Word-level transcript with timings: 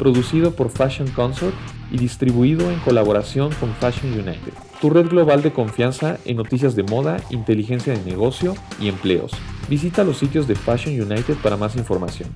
producido 0.00 0.56
por 0.56 0.70
Fashion 0.70 1.08
Consort 1.12 1.54
y 1.92 1.98
distribuido 1.98 2.68
en 2.72 2.80
colaboración 2.80 3.52
con 3.60 3.70
Fashion 3.74 4.12
United, 4.12 4.52
tu 4.80 4.90
red 4.90 5.06
global 5.06 5.42
de 5.42 5.52
confianza 5.52 6.18
en 6.24 6.38
noticias 6.38 6.74
de 6.74 6.82
moda, 6.82 7.18
inteligencia 7.30 7.96
de 7.96 8.04
negocio 8.04 8.54
y 8.80 8.88
empleos. 8.88 9.30
Visita 9.68 10.02
los 10.02 10.18
sitios 10.18 10.48
de 10.48 10.56
Fashion 10.56 11.00
United 11.00 11.36
para 11.40 11.56
más 11.56 11.76
información. 11.76 12.30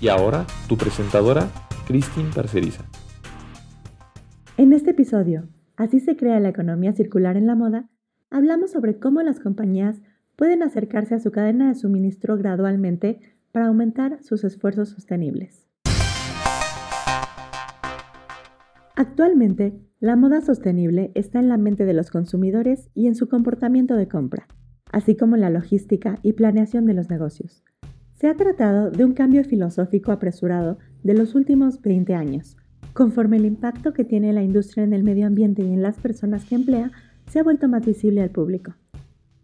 Y 0.00 0.08
ahora, 0.08 0.46
tu 0.66 0.78
presentadora, 0.78 1.50
Christine 1.86 2.30
Parceriza. 2.34 2.84
En 4.56 4.72
este 4.72 4.92
episodio, 4.92 5.48
Así 5.78 6.00
se 6.00 6.16
crea 6.16 6.40
la 6.40 6.48
economía 6.48 6.92
circular 6.92 7.36
en 7.36 7.46
la 7.46 7.54
moda, 7.54 7.88
hablamos 8.30 8.72
sobre 8.72 8.98
cómo 8.98 9.22
las 9.22 9.38
compañías 9.38 10.02
pueden 10.34 10.64
acercarse 10.64 11.14
a 11.14 11.20
su 11.20 11.30
cadena 11.30 11.68
de 11.68 11.76
suministro 11.76 12.36
gradualmente 12.36 13.20
para 13.52 13.68
aumentar 13.68 14.20
sus 14.24 14.42
esfuerzos 14.42 14.88
sostenibles. 14.88 15.67
Actualmente, 18.98 19.78
la 20.00 20.16
moda 20.16 20.40
sostenible 20.40 21.12
está 21.14 21.38
en 21.38 21.48
la 21.48 21.56
mente 21.56 21.84
de 21.84 21.92
los 21.92 22.10
consumidores 22.10 22.90
y 22.94 23.06
en 23.06 23.14
su 23.14 23.28
comportamiento 23.28 23.94
de 23.94 24.08
compra, 24.08 24.48
así 24.90 25.16
como 25.16 25.36
en 25.36 25.42
la 25.42 25.50
logística 25.50 26.18
y 26.24 26.32
planeación 26.32 26.84
de 26.84 26.94
los 26.94 27.08
negocios. 27.08 27.62
Se 28.14 28.26
ha 28.26 28.34
tratado 28.34 28.90
de 28.90 29.04
un 29.04 29.12
cambio 29.12 29.44
filosófico 29.44 30.10
apresurado 30.10 30.78
de 31.04 31.14
los 31.14 31.36
últimos 31.36 31.80
20 31.80 32.12
años, 32.16 32.56
conforme 32.92 33.36
el 33.36 33.44
impacto 33.44 33.92
que 33.92 34.04
tiene 34.04 34.32
la 34.32 34.42
industria 34.42 34.82
en 34.82 34.92
el 34.92 35.04
medio 35.04 35.28
ambiente 35.28 35.62
y 35.62 35.72
en 35.72 35.82
las 35.82 36.00
personas 36.00 36.44
que 36.44 36.56
emplea 36.56 36.90
se 37.28 37.38
ha 37.38 37.44
vuelto 37.44 37.68
más 37.68 37.86
visible 37.86 38.20
al 38.20 38.30
público. 38.30 38.74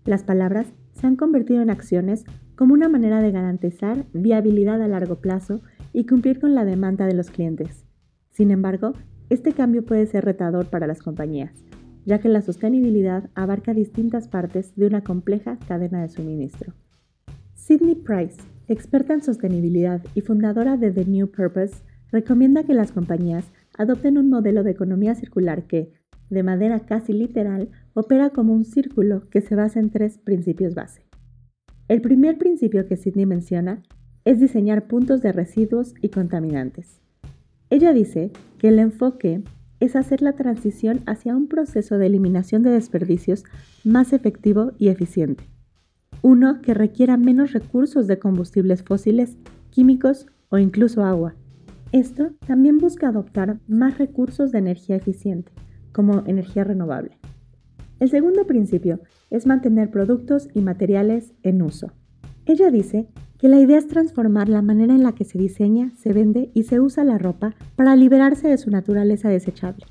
Las 0.05 0.25
palabras 0.25 0.67
se 0.95 1.07
han 1.07 1.15
convertido 1.15 1.63
en 1.63 1.71
acciones 1.71 2.25
como 2.57 2.75
una 2.75 2.89
manera 2.89 3.23
de 3.23 3.31
garantizar 3.31 4.05
viabilidad 4.13 4.83
a 4.83 4.89
largo 4.89 5.21
plazo 5.21 5.61
y 5.93 6.07
cumplir 6.07 6.41
con 6.41 6.57
la 6.57 6.65
demanda 6.65 7.07
de 7.07 7.15
los 7.15 7.31
clientes. 7.31 7.87
Sin 8.31 8.51
embargo, 8.51 8.95
este 9.35 9.53
cambio 9.53 9.85
puede 9.85 10.07
ser 10.07 10.25
retador 10.25 10.67
para 10.67 10.87
las 10.87 11.03
compañías, 11.03 11.53
ya 12.07 12.19
que 12.19 12.29
la 12.29 12.43
sostenibilidad 12.43 13.31
abarca 13.35 13.75
distintas 13.75 14.29
partes 14.29 14.75
de 14.77 14.87
una 14.87 15.03
compleja 15.03 15.59
cadena 15.67 16.03
de 16.03 16.09
suministro. 16.09 16.73
Sydney 17.55 17.95
Price, 17.95 18.37
experta 18.69 19.15
en 19.15 19.23
sostenibilidad 19.23 20.03
y 20.15 20.21
fundadora 20.21 20.77
de 20.77 20.91
The 20.91 21.05
New 21.05 21.31
Purpose, 21.31 21.83
recomienda 22.13 22.65
que 22.65 22.75
las 22.75 22.93
compañías 22.93 23.51
adopten 23.77 24.19
un 24.19 24.31
modelo 24.31 24.63
de 24.63 24.71
economía 24.71 25.15
circular 25.15 25.67
que, 25.67 25.93
de 26.31 26.43
manera 26.43 26.81
casi 26.81 27.13
literal, 27.13 27.71
opera 27.95 28.31
como 28.31 28.53
un 28.53 28.65
círculo 28.65 29.29
que 29.31 29.41
se 29.41 29.55
basa 29.55 29.81
en 29.81 29.91
tres 29.91 30.19
principios 30.19 30.75
base. 30.75 31.03
El 31.89 32.01
primer 32.01 32.39
principio 32.39 32.87
que 32.87 32.97
Sydney 32.97 33.27
menciona 33.27 33.83
es 34.25 34.41
diseñar 34.41 34.87
puntos 34.87 35.21
de 35.23 35.33
residuos 35.33 35.95
y 36.01 36.09
contaminantes. 36.09 37.04
Ella 37.71 37.93
dice 37.93 38.31
que 38.59 38.69
el 38.69 38.79
enfoque 38.79 39.43
es 39.81 39.97
hacer 39.97 40.23
la 40.23 40.35
transición 40.35 41.01
hacia 41.07 41.37
un 41.37 41.49
proceso 41.49 41.99
de 41.99 42.07
eliminación 42.07 42.63
de 42.63 42.71
desperdicios 42.71 43.45
más 43.85 44.13
efectivo 44.13 44.73
y 44.79 44.89
eficiente. 44.89 45.45
Uno 46.23 46.61
que 46.63 46.75
requiera 46.75 47.17
menos 47.17 47.53
recursos 47.53 48.07
de 48.07 48.19
combustibles 48.19 48.83
fósiles, 48.83 49.37
químicos 49.71 50.27
o 50.49 50.59
incluso 50.59 51.05
agua. 51.05 51.35
Esto 51.93 52.33
también 52.47 52.79
busca 52.79 53.09
adoptar 53.09 53.59
más 53.69 53.99
recursos 53.99 54.53
de 54.53 54.59
energía 54.59 54.97
eficiente, 54.97 55.53
como 55.93 56.25
energía 56.27 56.65
renovable. 56.65 57.19
El 58.01 58.09
segundo 58.11 58.47
principio 58.47 59.01
es 59.31 59.47
mantener 59.47 59.91
productos 59.91 60.49
y 60.55 60.61
materiales 60.61 61.33
en 61.43 61.63
uso. 61.63 61.93
Ella 62.47 62.71
dice 62.71 63.07
que 63.45 63.51
la 63.51 63.61
idea 63.61 63.77
es 63.77 63.89
transformar 63.89 64.49
la 64.49 64.63
manera 64.63 64.95
en 64.95 65.03
la 65.03 65.13
que 65.13 65.25
se 65.25 65.37
diseña, 65.37 65.91
se 65.99 66.15
vende 66.15 66.51
y 66.55 66.63
se 66.63 66.81
usa 66.81 67.05
la 67.05 67.19
ropa 67.19 67.55
para 67.77 67.95
liberarse 67.95 68.49
de 68.49 68.57
su 68.57 68.71
naturaleza 68.71 69.29
desechable. 69.29 69.85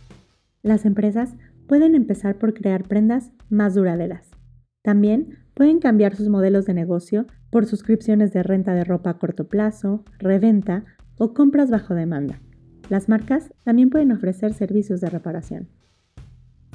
Las 0.64 0.86
empresas 0.86 1.36
pueden 1.68 1.94
empezar 1.94 2.40
por 2.40 2.56
crear 2.56 2.88
prendas 2.88 3.32
más 3.52 3.76
duraderas. 3.76 4.32
También 4.82 5.38
pueden 5.54 5.78
cambiar 5.78 6.16
sus 6.16 6.30
modelos 6.30 6.66
de 6.66 6.74
negocio 6.74 7.28
por 7.52 7.68
suscripciones 7.68 8.34
de 8.34 8.42
renta 8.42 8.74
de 8.74 8.86
ropa 8.86 9.12
a 9.12 9.20
corto 9.20 9.48
plazo, 9.48 10.04
reventa 10.18 10.86
o 11.20 11.36
compras 11.36 11.70
bajo 11.70 11.94
demanda. 11.94 12.42
Las 12.90 13.08
marcas 13.08 13.54
también 13.64 13.92
pueden 13.92 14.12
ofrecer 14.14 14.56
servicios 14.56 15.00
de 15.00 15.12
reparación. 15.12 15.68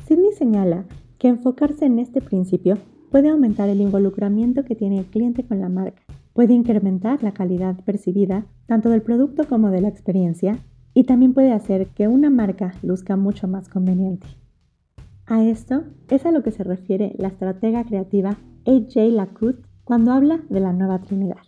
Sidney 0.06 0.30
señala 0.30 0.84
que 1.18 1.26
enfocarse 1.26 1.86
en 1.86 1.98
este 1.98 2.20
principio 2.20 2.78
puede 3.10 3.30
aumentar 3.30 3.68
el 3.68 3.80
involucramiento 3.80 4.64
que 4.64 4.76
tiene 4.76 5.00
el 5.00 5.06
cliente 5.06 5.44
con 5.44 5.58
la 5.58 5.68
marca 5.68 6.07
puede 6.38 6.54
incrementar 6.54 7.24
la 7.24 7.32
calidad 7.32 7.80
percibida 7.84 8.46
tanto 8.66 8.90
del 8.90 9.02
producto 9.02 9.48
como 9.48 9.72
de 9.72 9.80
la 9.80 9.88
experiencia 9.88 10.60
y 10.94 11.02
también 11.02 11.34
puede 11.34 11.50
hacer 11.50 11.88
que 11.88 12.06
una 12.06 12.30
marca 12.30 12.74
luzca 12.80 13.16
mucho 13.16 13.48
más 13.48 13.68
conveniente. 13.68 14.28
A 15.26 15.42
esto 15.42 15.82
es 16.08 16.24
a 16.26 16.30
lo 16.30 16.44
que 16.44 16.52
se 16.52 16.62
refiere 16.62 17.12
la 17.18 17.26
estratega 17.26 17.82
creativa 17.82 18.38
AJ 18.66 19.10
Lacoute 19.10 19.64
cuando 19.82 20.12
habla 20.12 20.40
de 20.48 20.60
la 20.60 20.72
nueva 20.72 21.00
Trinidad. 21.00 21.42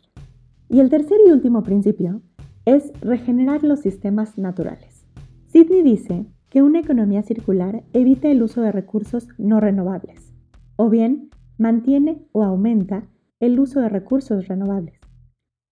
Y 0.68 0.80
el 0.80 0.90
tercer 0.90 1.18
y 1.24 1.30
último 1.30 1.62
principio 1.62 2.22
es 2.64 2.90
regenerar 3.00 3.62
los 3.62 3.78
sistemas 3.78 4.38
naturales. 4.38 5.06
Sidney 5.46 5.84
dice 5.84 6.26
que 6.48 6.62
una 6.62 6.80
economía 6.80 7.22
circular 7.22 7.84
evita 7.92 8.28
el 8.28 8.42
uso 8.42 8.60
de 8.60 8.72
recursos 8.72 9.28
no 9.38 9.60
renovables, 9.60 10.32
o 10.74 10.90
bien 10.90 11.30
mantiene 11.58 12.26
o 12.32 12.42
aumenta 12.42 13.04
el 13.40 13.58
uso 13.58 13.80
de 13.80 13.88
recursos 13.88 14.46
renovables. 14.48 15.00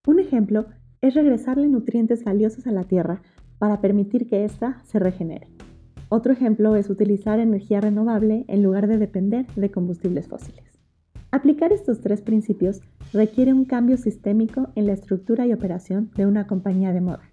Un 0.07 0.19
ejemplo 0.19 0.67
es 1.03 1.15
regresarle 1.15 1.69
nutrientes 1.69 2.25
valiosos 2.25 2.67
a 2.67 2.73
la 2.73 2.85
tierra 2.85 3.23
para 3.59 3.81
permitir 3.83 4.27
que 4.27 4.45
ésta 4.45 4.83
se 4.85 4.99
regenere. 4.99 5.49
Otro 6.09 6.33
ejemplo 6.33 6.75
es 6.77 6.89
utilizar 6.89 7.39
energía 7.39 7.83
renovable 7.83 8.47
en 8.49 8.63
lugar 8.63 8.87
de 8.87 8.97
depender 8.97 9.47
de 9.55 9.71
combustibles 9.71 10.27
fósiles. 10.27 10.65
Aplicar 11.31 11.73
estos 11.73 12.01
tres 12.01 12.23
principios 12.23 12.81
requiere 13.13 13.53
un 13.53 13.67
cambio 13.67 13.99
sistémico 13.99 14.69
en 14.75 14.87
la 14.87 14.95
estructura 14.95 15.47
y 15.47 15.53
operación 15.53 16.11
de 16.17 16.25
una 16.25 16.47
compañía 16.47 16.95
de 16.95 17.03
moda, 17.03 17.31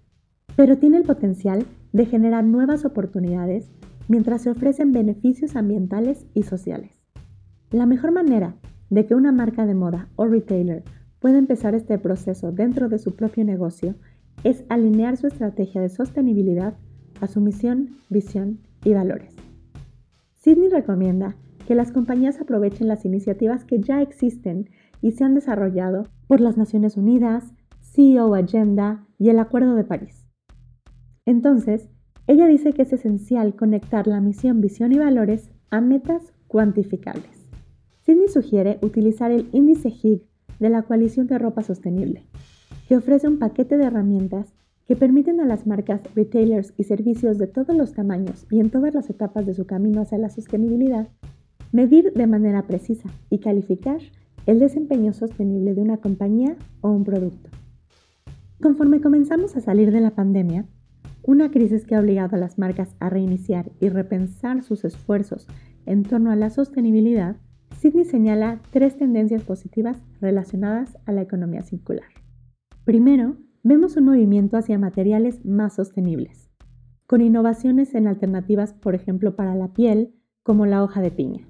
pero 0.57 0.77
tiene 0.77 0.97
el 0.97 1.03
potencial 1.03 1.65
de 1.93 2.05
generar 2.05 2.43
nuevas 2.43 2.83
oportunidades 2.83 3.71
mientras 4.09 4.41
se 4.41 4.49
ofrecen 4.49 4.91
beneficios 4.91 5.55
ambientales 5.55 6.25
y 6.33 6.43
sociales. 6.43 6.91
La 7.71 7.85
mejor 7.85 8.11
manera 8.11 8.57
de 8.89 9.05
que 9.05 9.15
una 9.15 9.31
marca 9.31 9.65
de 9.65 9.75
moda 9.75 10.09
o 10.15 10.25
retailer 10.25 10.83
pueda 11.19 11.37
empezar 11.37 11.75
este 11.75 11.97
proceso 11.97 12.51
dentro 12.51 12.89
de 12.89 12.99
su 12.99 13.15
propio 13.15 13.43
negocio 13.43 13.95
es 14.43 14.63
alinear 14.69 15.17
su 15.17 15.27
estrategia 15.27 15.81
de 15.81 15.89
sostenibilidad 15.89 16.75
a 17.21 17.27
su 17.27 17.41
misión, 17.41 17.97
visión 18.09 18.59
y 18.83 18.93
valores. 18.93 19.35
Sydney 20.35 20.69
recomienda 20.69 21.35
que 21.67 21.75
las 21.75 21.91
compañías 21.91 22.39
aprovechen 22.39 22.87
las 22.87 23.05
iniciativas 23.05 23.65
que 23.65 23.79
ya 23.79 24.01
existen 24.01 24.69
y 25.01 25.13
se 25.13 25.23
han 25.23 25.33
desarrollado 25.33 26.03
por 26.27 26.41
las 26.41 26.57
Naciones 26.57 26.97
Unidas, 26.97 27.53
CEO 27.79 28.35
Agenda 28.35 29.05
y 29.17 29.29
el 29.29 29.39
Acuerdo 29.39 29.75
de 29.75 29.83
París. 29.83 30.27
Entonces, 31.25 31.89
ella 32.27 32.47
dice 32.47 32.73
que 32.73 32.83
es 32.83 32.93
esencial 32.93 33.55
conectar 33.55 34.07
la 34.07 34.21
misión, 34.21 34.61
visión 34.61 34.91
y 34.91 34.99
valores 34.99 35.49
a 35.71 35.81
metas 35.81 36.33
cuantificables. 36.47 37.34
Sydney 38.05 38.27
sugiere 38.27 38.77
utilizar 38.83 39.31
el 39.31 39.49
índice 39.51 39.89
Higg 39.89 40.21
de 40.59 40.69
la 40.69 40.83
Coalición 40.83 41.25
de 41.25 41.39
Ropa 41.39 41.63
Sostenible, 41.63 42.23
que 42.87 42.97
ofrece 42.97 43.27
un 43.27 43.39
paquete 43.39 43.77
de 43.77 43.85
herramientas 43.85 44.53
que 44.87 44.95
permiten 44.95 45.41
a 45.41 45.45
las 45.45 45.65
marcas, 45.65 46.01
retailers 46.13 46.71
y 46.77 46.83
servicios 46.83 47.39
de 47.39 47.47
todos 47.47 47.75
los 47.75 47.93
tamaños 47.93 48.45
y 48.51 48.59
en 48.59 48.69
todas 48.69 48.93
las 48.93 49.09
etapas 49.09 49.47
de 49.47 49.55
su 49.55 49.65
camino 49.65 50.01
hacia 50.01 50.19
la 50.19 50.29
sostenibilidad, 50.29 51.07
medir 51.71 52.13
de 52.13 52.27
manera 52.27 52.67
precisa 52.67 53.09
y 53.31 53.39
calificar 53.39 53.99
el 54.45 54.59
desempeño 54.59 55.11
sostenible 55.11 55.73
de 55.73 55.81
una 55.81 55.97
compañía 55.97 56.55
o 56.81 56.91
un 56.91 57.05
producto. 57.05 57.49
Conforme 58.61 59.01
comenzamos 59.01 59.55
a 59.55 59.61
salir 59.61 59.91
de 59.91 60.01
la 60.01 60.11
pandemia, 60.11 60.67
una 61.23 61.49
crisis 61.49 61.87
que 61.87 61.95
ha 61.95 62.01
obligado 62.01 62.35
a 62.35 62.39
las 62.39 62.59
marcas 62.59 62.95
a 62.99 63.09
reiniciar 63.09 63.71
y 63.79 63.89
repensar 63.89 64.61
sus 64.61 64.85
esfuerzos 64.85 65.47
en 65.87 66.03
torno 66.03 66.29
a 66.29 66.35
la 66.35 66.51
sostenibilidad, 66.51 67.37
Sidney 67.85 68.05
señala 68.05 68.61
tres 68.71 68.97
tendencias 68.97 69.43
positivas 69.43 70.01
relacionadas 70.19 70.97
a 71.05 71.11
la 71.11 71.21
economía 71.21 71.61
circular. 71.61 72.07
Primero, 72.83 73.35
vemos 73.61 73.95
un 73.95 74.05
movimiento 74.05 74.57
hacia 74.57 74.79
materiales 74.79 75.45
más 75.45 75.75
sostenibles, 75.75 76.49
con 77.05 77.21
innovaciones 77.21 77.93
en 77.93 78.07
alternativas, 78.07 78.73
por 78.73 78.95
ejemplo, 78.95 79.35
para 79.35 79.53
la 79.53 79.71
piel, 79.73 80.15
como 80.41 80.65
la 80.65 80.83
hoja 80.83 80.99
de 80.99 81.11
piña. 81.11 81.45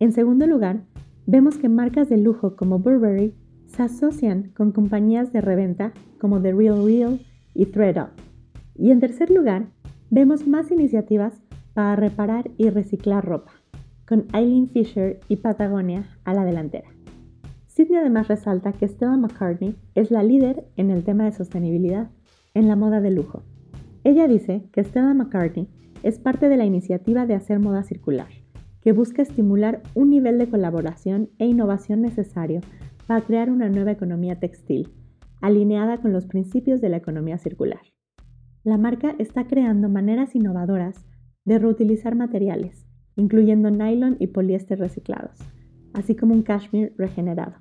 En 0.00 0.10
segundo 0.10 0.48
lugar, 0.48 0.80
vemos 1.24 1.56
que 1.56 1.68
marcas 1.68 2.08
de 2.08 2.16
lujo 2.16 2.56
como 2.56 2.80
Burberry 2.80 3.32
se 3.66 3.84
asocian 3.84 4.50
con 4.56 4.72
compañías 4.72 5.32
de 5.32 5.40
reventa 5.40 5.92
como 6.18 6.42
The 6.42 6.52
Real 6.52 6.84
Real 6.84 7.20
y 7.54 7.66
ThreadUp. 7.66 8.08
Y 8.74 8.90
en 8.90 8.98
tercer 8.98 9.30
lugar, 9.30 9.66
vemos 10.10 10.48
más 10.48 10.72
iniciativas 10.72 11.40
para 11.74 11.94
reparar 11.94 12.50
y 12.56 12.70
reciclar 12.70 13.24
ropa, 13.24 13.52
con 14.06 14.26
Eileen 14.32 14.68
Fisher 14.68 15.20
y 15.28 15.36
Patagonia 15.36 16.04
a 16.24 16.34
la 16.34 16.44
delantera. 16.44 16.88
Sidney 17.66 17.98
además 17.98 18.28
resalta 18.28 18.72
que 18.72 18.86
Stella 18.86 19.16
McCartney 19.16 19.74
es 19.94 20.10
la 20.10 20.22
líder 20.22 20.64
en 20.76 20.90
el 20.90 21.02
tema 21.02 21.24
de 21.24 21.32
sostenibilidad 21.32 22.10
en 22.54 22.68
la 22.68 22.76
moda 22.76 23.00
de 23.00 23.10
lujo. 23.10 23.42
Ella 24.04 24.28
dice 24.28 24.68
que 24.72 24.84
Stella 24.84 25.12
McCartney 25.14 25.68
es 26.02 26.18
parte 26.18 26.48
de 26.48 26.56
la 26.56 26.66
iniciativa 26.66 27.26
de 27.26 27.34
hacer 27.34 27.58
moda 27.58 27.82
circular, 27.82 28.28
que 28.80 28.92
busca 28.92 29.22
estimular 29.22 29.82
un 29.94 30.10
nivel 30.10 30.38
de 30.38 30.48
colaboración 30.48 31.30
e 31.38 31.46
innovación 31.46 32.02
necesario 32.02 32.60
para 33.06 33.22
crear 33.22 33.50
una 33.50 33.68
nueva 33.68 33.92
economía 33.92 34.38
textil, 34.38 34.92
alineada 35.40 35.98
con 35.98 36.12
los 36.12 36.26
principios 36.26 36.80
de 36.80 36.90
la 36.90 36.98
economía 36.98 37.38
circular. 37.38 37.80
La 38.62 38.78
marca 38.78 39.14
está 39.18 39.46
creando 39.46 39.88
maneras 39.88 40.34
innovadoras 40.34 41.04
de 41.44 41.58
reutilizar 41.58 42.14
materiales, 42.14 42.86
incluyendo 43.16 43.70
nylon 43.70 44.16
y 44.18 44.28
poliéster 44.28 44.78
reciclados, 44.78 45.38
así 45.92 46.14
como 46.14 46.34
un 46.34 46.42
cashmere 46.42 46.92
regenerado. 46.96 47.54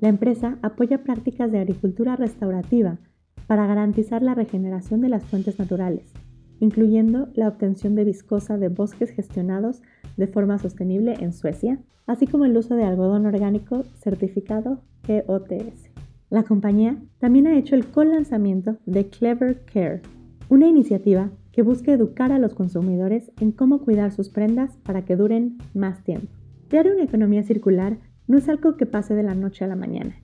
La 0.00 0.08
empresa 0.08 0.58
apoya 0.62 1.02
prácticas 1.02 1.52
de 1.52 1.58
agricultura 1.58 2.16
restaurativa 2.16 2.98
para 3.46 3.66
garantizar 3.66 4.22
la 4.22 4.34
regeneración 4.34 5.00
de 5.00 5.08
las 5.08 5.24
fuentes 5.24 5.58
naturales, 5.58 6.12
incluyendo 6.60 7.28
la 7.34 7.48
obtención 7.48 7.94
de 7.94 8.04
viscosa 8.04 8.58
de 8.58 8.68
bosques 8.68 9.10
gestionados 9.10 9.82
de 10.16 10.26
forma 10.26 10.58
sostenible 10.58 11.14
en 11.20 11.32
Suecia, 11.32 11.80
así 12.06 12.26
como 12.26 12.44
el 12.44 12.56
uso 12.56 12.76
de 12.76 12.84
algodón 12.84 13.26
orgánico 13.26 13.84
certificado 13.98 14.82
GOTS. 15.06 15.90
La 16.30 16.44
compañía 16.44 16.96
también 17.18 17.46
ha 17.46 17.58
hecho 17.58 17.74
el 17.74 17.86
co-lanzamiento 17.86 18.76
de 18.86 19.08
Clever 19.08 19.64
Care, 19.64 20.02
una 20.48 20.68
iniciativa 20.68 21.30
que 21.52 21.62
busca 21.62 21.92
educar 21.92 22.32
a 22.32 22.38
los 22.38 22.54
consumidores 22.54 23.32
en 23.40 23.52
cómo 23.52 23.80
cuidar 23.80 24.12
sus 24.12 24.28
prendas 24.28 24.76
para 24.84 25.04
que 25.04 25.16
duren 25.16 25.58
más 25.74 26.02
tiempo. 26.04 26.28
Crear 26.68 26.86
una 26.86 27.02
economía 27.02 27.42
circular 27.42 27.98
no 28.26 28.38
es 28.38 28.48
algo 28.48 28.76
que 28.76 28.86
pase 28.86 29.14
de 29.14 29.24
la 29.24 29.34
noche 29.34 29.64
a 29.64 29.68
la 29.68 29.76
mañana. 29.76 30.14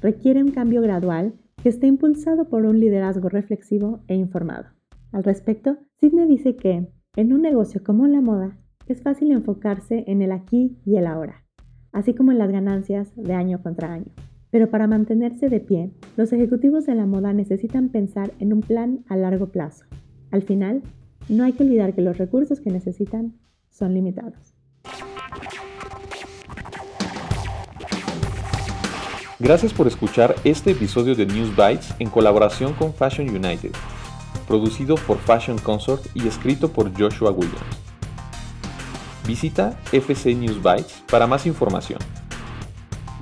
Requiere 0.00 0.42
un 0.42 0.50
cambio 0.50 0.82
gradual 0.82 1.34
que 1.62 1.68
esté 1.68 1.86
impulsado 1.86 2.48
por 2.48 2.64
un 2.66 2.80
liderazgo 2.80 3.28
reflexivo 3.28 4.00
e 4.08 4.16
informado. 4.16 4.66
Al 5.12 5.22
respecto, 5.22 5.78
Sidney 6.00 6.26
dice 6.26 6.56
que, 6.56 6.88
en 7.14 7.32
un 7.32 7.42
negocio 7.42 7.82
como 7.84 8.06
la 8.08 8.20
moda, 8.20 8.58
es 8.88 9.02
fácil 9.02 9.30
enfocarse 9.30 10.04
en 10.08 10.22
el 10.22 10.32
aquí 10.32 10.76
y 10.84 10.96
el 10.96 11.06
ahora, 11.06 11.44
así 11.92 12.14
como 12.14 12.32
en 12.32 12.38
las 12.38 12.50
ganancias 12.50 13.12
de 13.14 13.34
año 13.34 13.62
contra 13.62 13.92
año. 13.92 14.10
Pero 14.50 14.70
para 14.70 14.86
mantenerse 14.86 15.48
de 15.48 15.60
pie, 15.60 15.92
los 16.16 16.32
ejecutivos 16.32 16.86
de 16.86 16.94
la 16.94 17.06
moda 17.06 17.32
necesitan 17.32 17.90
pensar 17.90 18.32
en 18.38 18.52
un 18.52 18.60
plan 18.60 19.04
a 19.08 19.16
largo 19.16 19.46
plazo. 19.46 19.84
Al 20.32 20.42
final, 20.42 20.82
no 21.28 21.44
hay 21.44 21.52
que 21.52 21.62
olvidar 21.62 21.94
que 21.94 22.00
los 22.00 22.16
recursos 22.16 22.58
que 22.58 22.70
necesitan 22.70 23.34
son 23.70 23.92
limitados. 23.92 24.54
Gracias 29.38 29.74
por 29.74 29.86
escuchar 29.86 30.34
este 30.44 30.70
episodio 30.70 31.14
de 31.14 31.26
News 31.26 31.50
Bites 31.54 31.94
en 31.98 32.08
colaboración 32.08 32.72
con 32.72 32.94
Fashion 32.94 33.28
United, 33.28 33.72
producido 34.48 34.94
por 34.94 35.18
Fashion 35.18 35.58
Consort 35.58 36.06
y 36.14 36.26
escrito 36.26 36.72
por 36.72 36.90
Joshua 36.98 37.30
Williams. 37.30 37.76
Visita 39.26 39.78
FC 39.92 40.34
News 40.34 40.62
Bytes 40.62 41.04
para 41.10 41.26
más 41.26 41.44
información. 41.44 41.98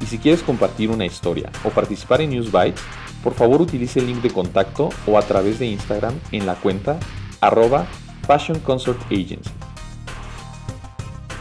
Y 0.01 0.07
si 0.07 0.19
quieres 0.19 0.43
compartir 0.43 0.91
una 0.91 1.07
historia 1.07 1.51
o 1.65 1.71
participar 1.71 2.21
en 2.21 2.31
News 2.31 2.53
Bytes, 2.53 2.81
por 3.23 3.35
favor 3.35 3.61
utilice 3.61 4.01
el 4.01 4.07
link 4.07 4.23
de 4.23 4.31
contacto 4.31 4.91
o 5.07 5.19
a 5.19 5.23
través 5.23 5.59
de 5.59 5.67
Instagram 5.67 6.15
en 6.33 6.47
la 6.47 6.55
cuenta 6.55 6.99
arroba 7.41 7.87
Fashion 8.27 8.59
Consort 8.61 9.01
Agency. 9.11 9.51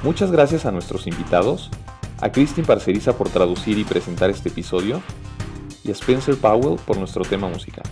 Muchas 0.03 0.31
gracias 0.31 0.65
a 0.65 0.71
nuestros 0.71 1.07
invitados, 1.07 1.69
a 2.21 2.31
Christine 2.31 2.65
Parceriza 2.65 3.17
por 3.17 3.29
traducir 3.29 3.77
y 3.77 3.83
presentar 3.83 4.29
este 4.29 4.49
episodio 4.49 5.01
y 5.83 5.89
a 5.89 5.91
Spencer 5.93 6.37
Powell 6.37 6.79
por 6.85 6.97
nuestro 6.97 7.23
tema 7.23 7.47
musical. 7.49 7.83